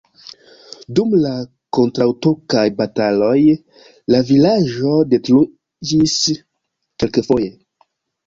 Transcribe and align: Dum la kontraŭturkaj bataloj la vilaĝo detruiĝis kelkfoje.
Dum 0.99 1.11
la 1.25 1.33
kontraŭturkaj 1.77 2.63
bataloj 2.79 3.35
la 4.15 4.23
vilaĝo 4.31 4.95
detruiĝis 5.13 6.17
kelkfoje. 7.05 7.53